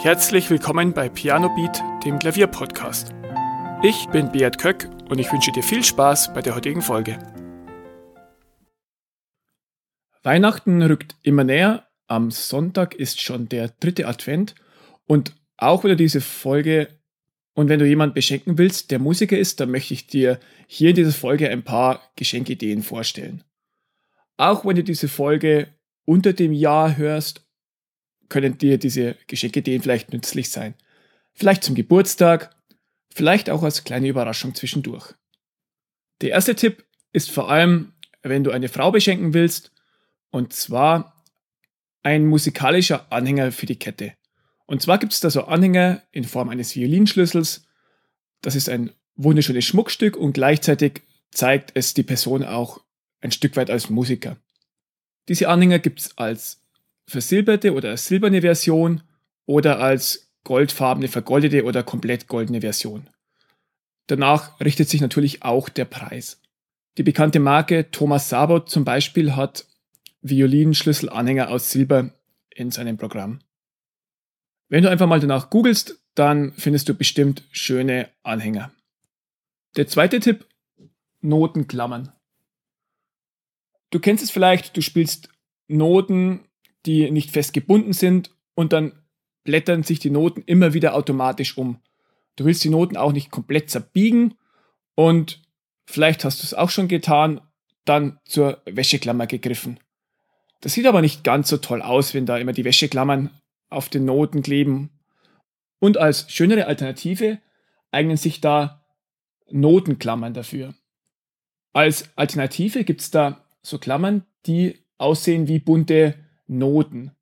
[0.00, 3.12] Herzlich willkommen bei Piano Beat, dem Klavierpodcast.
[3.82, 7.18] Ich bin Beat Köck und ich wünsche dir viel Spaß bei der heutigen Folge.
[10.22, 11.88] Weihnachten rückt immer näher.
[12.06, 14.54] Am Sonntag ist schon der dritte Advent
[15.08, 17.00] und auch wenn du diese Folge
[17.54, 20.96] und wenn du jemanden beschenken willst, der Musiker ist, dann möchte ich dir hier in
[20.96, 23.42] dieser Folge ein paar Geschenkideen vorstellen.
[24.36, 27.47] Auch wenn du diese Folge unter dem Jahr hörst
[28.28, 30.74] können dir diese Geschenkideen vielleicht nützlich sein.
[31.34, 32.54] Vielleicht zum Geburtstag,
[33.10, 35.14] vielleicht auch als kleine Überraschung zwischendurch.
[36.20, 37.92] Der erste Tipp ist vor allem,
[38.22, 39.72] wenn du eine Frau beschenken willst,
[40.30, 41.24] und zwar
[42.02, 44.14] ein musikalischer Anhänger für die Kette.
[44.66, 47.66] Und zwar gibt es da so Anhänger in Form eines Violinschlüssels.
[48.42, 52.82] Das ist ein wunderschönes Schmuckstück und gleichzeitig zeigt es die Person auch
[53.20, 54.36] ein Stück weit als Musiker.
[55.28, 56.62] Diese Anhänger gibt es als
[57.08, 59.02] versilberte oder silberne Version
[59.46, 63.08] oder als goldfarbene, vergoldete oder komplett goldene Version.
[64.06, 66.40] Danach richtet sich natürlich auch der Preis.
[66.96, 69.66] Die bekannte Marke Thomas Sabot zum Beispiel hat
[70.22, 72.10] Violinschlüsselanhänger aus Silber
[72.50, 73.40] in seinem Programm.
[74.68, 78.72] Wenn du einfach mal danach googelst, dann findest du bestimmt schöne Anhänger.
[79.76, 80.46] Der zweite Tipp,
[81.20, 82.12] Notenklammern.
[83.90, 85.30] Du kennst es vielleicht, du spielst
[85.68, 86.47] Noten
[86.88, 88.92] die nicht fest gebunden sind und dann
[89.44, 91.80] blättern sich die Noten immer wieder automatisch um.
[92.36, 94.34] Du willst die Noten auch nicht komplett zerbiegen
[94.94, 95.42] und
[95.86, 97.42] vielleicht hast du es auch schon getan,
[97.84, 99.78] dann zur Wäscheklammer gegriffen.
[100.60, 103.30] Das sieht aber nicht ganz so toll aus, wenn da immer die Wäscheklammern
[103.68, 104.90] auf den Noten kleben.
[105.78, 107.38] Und als schönere Alternative
[107.90, 108.84] eignen sich da
[109.50, 110.74] Notenklammern dafür.
[111.72, 116.14] Als Alternative gibt es da so Klammern, die aussehen wie bunte
[116.48, 117.12] Noten.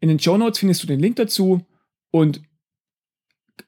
[0.00, 1.64] In den Show Notes findest du den Link dazu
[2.10, 2.42] und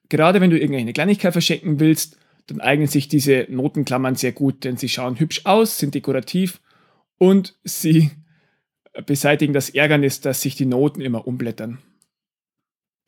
[0.09, 4.77] gerade wenn du irgendeine Kleinigkeit verschenken willst, dann eignen sich diese Notenklammern sehr gut, denn
[4.77, 6.61] sie schauen hübsch aus, sind dekorativ
[7.19, 8.11] und sie
[9.05, 11.79] beseitigen das Ärgernis, dass sich die Noten immer umblättern.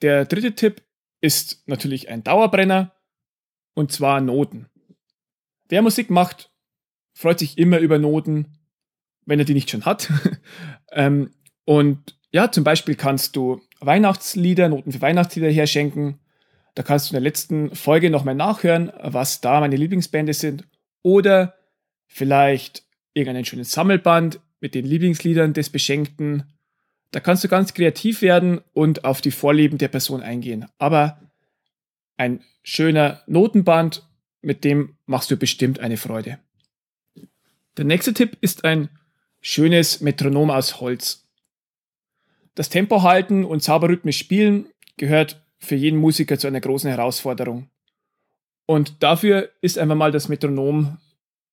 [0.02, 0.82] Der dritte Tipp
[1.20, 2.94] ist natürlich ein Dauerbrenner
[3.74, 4.66] und zwar Noten.
[5.68, 6.50] Wer Musik macht,
[7.14, 8.58] freut sich immer über Noten,
[9.24, 10.10] wenn er die nicht schon hat.
[10.92, 11.30] ähm,
[11.68, 16.18] und ja, zum Beispiel kannst du Weihnachtslieder, Noten für Weihnachtslieder herschenken.
[16.74, 20.64] Da kannst du in der letzten Folge nochmal nachhören, was da meine Lieblingsbände sind.
[21.02, 21.56] Oder
[22.06, 26.44] vielleicht irgendeinen schönen Sammelband mit den Lieblingsliedern des Beschenkten.
[27.10, 30.64] Da kannst du ganz kreativ werden und auf die Vorlieben der Person eingehen.
[30.78, 31.20] Aber
[32.16, 34.08] ein schöner Notenband,
[34.40, 36.38] mit dem machst du bestimmt eine Freude.
[37.76, 38.88] Der nächste Tipp ist ein
[39.42, 41.27] schönes Metronom aus Holz.
[42.58, 47.70] Das Tempo halten und sauber rhythmisch spielen gehört für jeden Musiker zu einer großen Herausforderung.
[48.66, 50.98] Und dafür ist einfach mal das Metronom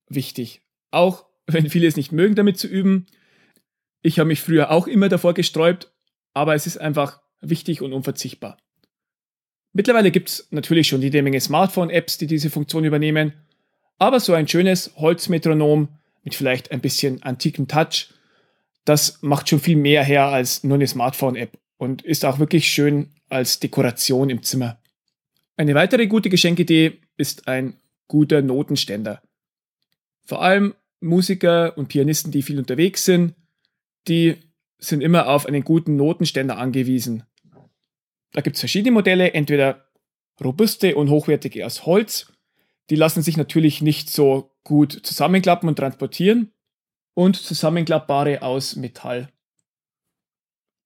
[0.09, 0.63] wichtig.
[0.89, 3.05] Auch wenn viele es nicht mögen, damit zu üben.
[4.01, 5.93] Ich habe mich früher auch immer davor gesträubt,
[6.33, 8.57] aber es ist einfach wichtig und unverzichtbar.
[9.73, 13.33] Mittlerweile gibt es natürlich schon jede Menge Smartphone-Apps, die diese Funktion übernehmen,
[13.99, 15.87] aber so ein schönes Holzmetronom
[16.23, 18.07] mit vielleicht ein bisschen antiken Touch
[18.85, 23.09] das macht schon viel mehr her als nur eine Smartphone-App und ist auch wirklich schön
[23.29, 24.79] als Dekoration im Zimmer.
[25.57, 29.21] Eine weitere gute Geschenkidee ist ein guter Notenständer.
[30.23, 33.35] Vor allem Musiker und Pianisten, die viel unterwegs sind,
[34.07, 34.37] die
[34.77, 37.23] sind immer auf einen guten Notenständer angewiesen.
[38.33, 39.85] Da gibt es verschiedene Modelle, entweder
[40.43, 42.31] robuste und hochwertige aus Holz,
[42.89, 46.51] die lassen sich natürlich nicht so gut zusammenklappen und transportieren,
[47.15, 49.29] und zusammenklappbare aus Metall.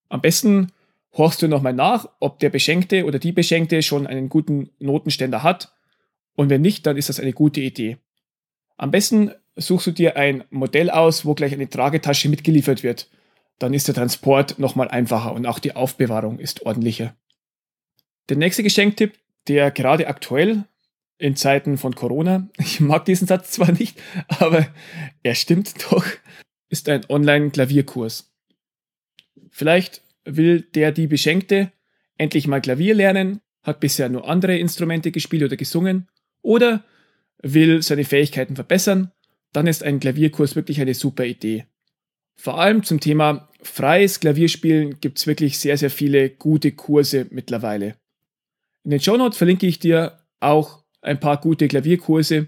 [0.08, 0.72] Am besten
[1.14, 5.74] horchst du nochmal nach, ob der Beschenkte oder die Beschenkte schon einen guten Notenständer hat.
[6.36, 7.98] Und wenn nicht, dann ist das eine gute Idee.
[8.78, 13.10] Am besten suchst du dir ein Modell aus, wo gleich eine Tragetasche mitgeliefert wird.
[13.58, 17.16] Dann ist der Transport nochmal einfacher und auch die Aufbewahrung ist ordentlicher.
[18.30, 19.18] Der nächste Geschenktipp,
[19.48, 20.64] der gerade aktuell
[21.20, 24.02] in Zeiten von Corona, ich mag diesen Satz zwar nicht,
[24.40, 24.68] aber
[25.22, 26.06] er stimmt doch,
[26.70, 28.34] ist ein Online-Klavierkurs.
[29.52, 31.72] Vielleicht will der die Beschenkte
[32.18, 36.08] endlich mal Klavier lernen, hat bisher nur andere Instrumente gespielt oder gesungen
[36.42, 36.84] oder
[37.42, 39.12] will seine Fähigkeiten verbessern,
[39.54, 41.66] dann ist ein Klavierkurs wirklich eine super Idee.
[42.36, 47.96] Vor allem zum Thema freies Klavierspielen gibt es wirklich sehr, sehr viele gute Kurse mittlerweile.
[48.86, 52.48] In den Show Notes verlinke ich dir auch ein paar gute Klavierkurse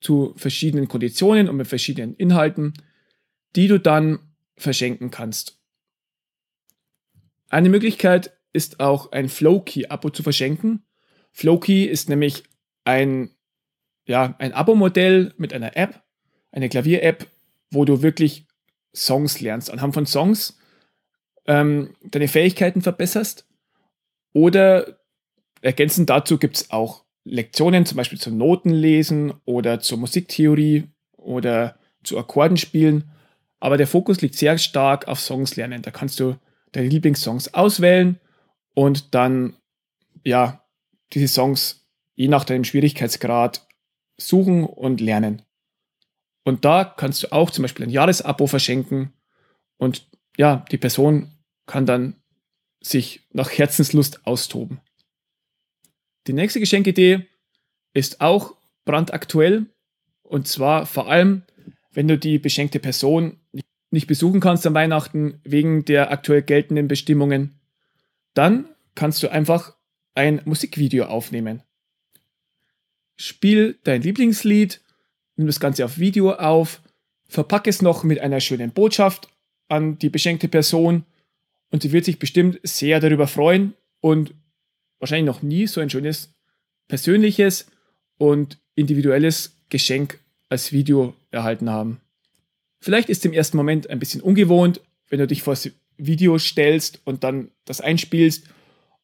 [0.00, 2.74] zu verschiedenen Konditionen und mit verschiedenen Inhalten,
[3.54, 4.18] die du dann
[4.56, 5.58] verschenken kannst.
[7.48, 10.84] Eine Möglichkeit ist auch ein Flowkey-Abo zu verschenken.
[11.32, 12.44] Flowkey ist nämlich
[12.84, 13.30] ein,
[14.06, 16.02] ja, ein Abo-Modell mit einer App,
[16.50, 17.28] eine Klavier-App,
[17.70, 18.46] wo du wirklich
[18.94, 20.58] Songs lernst, anhand von Songs
[21.46, 23.46] ähm, deine Fähigkeiten verbesserst.
[24.32, 25.00] Oder
[25.60, 30.84] ergänzend dazu gibt es auch Lektionen, zum Beispiel zum Notenlesen oder zur Musiktheorie
[31.16, 33.10] oder zu Akkordenspielen.
[33.58, 35.82] Aber der Fokus liegt sehr stark auf Songs lernen.
[35.82, 36.36] Da kannst du
[36.70, 38.20] deine Lieblingssongs auswählen
[38.74, 39.56] und dann,
[40.24, 40.64] ja,
[41.12, 43.66] diese Songs je nach deinem Schwierigkeitsgrad
[44.18, 45.42] suchen und lernen.
[46.44, 49.12] Und da kannst du auch zum Beispiel ein Jahresabo verschenken
[49.78, 51.32] und ja, die Person
[51.66, 52.14] kann dann
[52.80, 54.80] sich nach Herzenslust austoben.
[56.26, 57.26] Die nächste Geschenkidee
[57.94, 59.66] ist auch brandaktuell
[60.22, 61.42] und zwar vor allem,
[61.92, 63.38] wenn du die beschenkte Person
[63.90, 67.60] nicht besuchen kannst an Weihnachten wegen der aktuell geltenden Bestimmungen,
[68.34, 69.76] dann kannst du einfach
[70.14, 71.62] ein Musikvideo aufnehmen.
[73.16, 74.82] Spiel dein Lieblingslied,
[75.36, 76.82] nimm das Ganze auf Video auf,
[77.28, 79.28] verpack es noch mit einer schönen Botschaft
[79.68, 81.04] an die beschenkte Person
[81.70, 84.34] und sie wird sich bestimmt sehr darüber freuen und
[84.98, 86.34] wahrscheinlich noch nie so ein schönes
[86.88, 87.66] persönliches
[88.18, 92.00] und individuelles Geschenk als Video erhalten haben.
[92.80, 96.38] Vielleicht ist es im ersten Moment ein bisschen ungewohnt, wenn du dich vor das Video
[96.38, 98.48] stellst und dann das einspielst.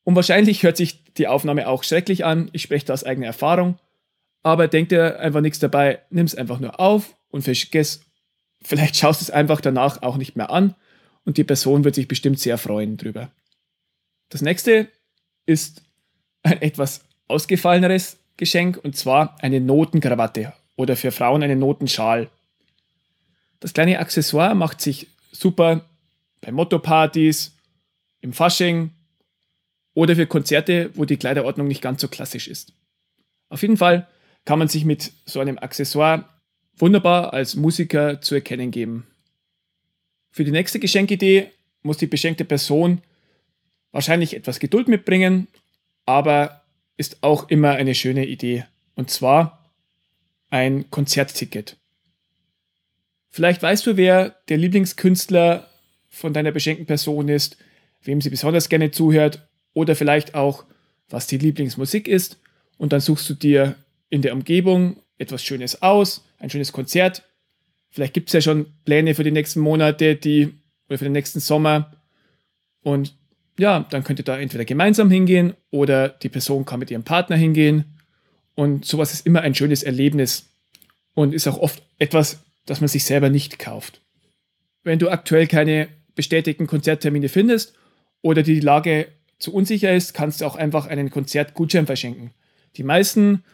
[0.04, 2.50] Und wahrscheinlich hört sich die Aufnahme auch schrecklich an.
[2.52, 3.78] Ich spreche da aus eigener Erfahrung.
[4.42, 6.00] Aber denk dir einfach nichts dabei.
[6.10, 8.04] Nimm es einfach nur auf und vergiss.
[8.62, 10.74] Vielleicht schaust du es einfach danach auch nicht mehr an.
[11.24, 13.30] Und die Person wird sich bestimmt sehr freuen drüber.
[14.28, 14.88] Das nächste
[15.46, 15.82] ist
[16.42, 22.28] ein etwas ausgefalleneres Geschenk und zwar eine Notenkrawatte oder für Frauen einen Notenschal.
[23.60, 25.84] Das kleine Accessoire macht sich super
[26.40, 27.52] bei Motto-Partys,
[28.20, 28.90] im Fasching
[29.94, 32.72] oder für Konzerte, wo die Kleiderordnung nicht ganz so klassisch ist.
[33.48, 34.08] Auf jeden Fall
[34.44, 36.24] kann man sich mit so einem Accessoire
[36.76, 39.06] wunderbar als Musiker zu erkennen geben.
[40.30, 41.50] Für die nächste Geschenkidee
[41.82, 43.02] muss die beschenkte Person
[43.92, 45.48] wahrscheinlich etwas Geduld mitbringen,
[46.06, 46.62] aber
[46.96, 48.64] ist auch immer eine schöne Idee.
[48.94, 49.70] Und zwar
[50.50, 51.76] ein Konzertticket.
[53.30, 55.70] Vielleicht weißt du, wer der Lieblingskünstler
[56.08, 57.56] von deiner beschenkten Person ist,
[58.02, 60.64] wem sie besonders gerne zuhört oder vielleicht auch,
[61.08, 62.38] was die Lieblingsmusik ist.
[62.76, 63.76] Und dann suchst du dir
[64.10, 67.22] in der Umgebung etwas Schönes aus, ein schönes Konzert.
[67.88, 70.52] Vielleicht gibt es ja schon Pläne für die nächsten Monate, die
[70.88, 71.92] oder für den nächsten Sommer.
[72.82, 73.14] Und
[73.58, 77.36] ja, dann könnt ihr da entweder gemeinsam hingehen oder die Person kann mit ihrem Partner
[77.36, 77.84] hingehen.
[78.54, 80.50] Und sowas ist immer ein schönes Erlebnis
[81.14, 84.00] und ist auch oft etwas, das man sich selber nicht kauft.
[84.82, 87.74] Wenn du aktuell keine bestätigten Konzerttermine findest
[88.20, 89.08] oder die Lage
[89.38, 92.32] zu unsicher ist, kannst du auch einfach einen Konzertgutschein verschenken.
[92.76, 93.44] Die meisten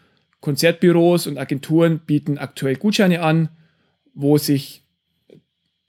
[0.40, 3.48] Konzertbüros und Agenturen bieten aktuell Gutscheine an,
[4.14, 4.84] wo sich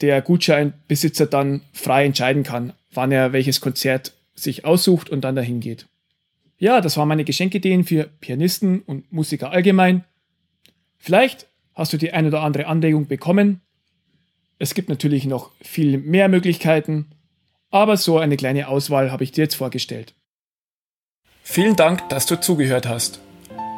[0.01, 5.60] der Gutscheinbesitzer dann frei entscheiden kann, wann er welches Konzert sich aussucht und dann dahin
[5.60, 5.88] geht.
[6.57, 10.04] Ja, das waren meine Geschenkideen für Pianisten und Musiker allgemein.
[10.98, 13.62] Vielleicht hast du die ein oder andere Anregung bekommen.
[14.58, 17.08] Es gibt natürlich noch viel mehr Möglichkeiten,
[17.72, 20.13] aber so eine kleine Auswahl habe ich dir jetzt vorgestellt.
[21.44, 23.22] Vielen Dank, dass du zugehört hast.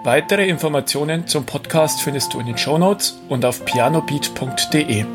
[0.03, 5.05] Weitere Informationen zum Podcast findest du in den Shownotes und auf pianobeat.de.